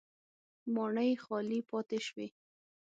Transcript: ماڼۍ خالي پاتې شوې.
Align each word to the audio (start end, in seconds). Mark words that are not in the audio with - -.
ماڼۍ 0.73 1.11
خالي 1.23 1.59
پاتې 1.69 1.99
شوې. 2.07 2.27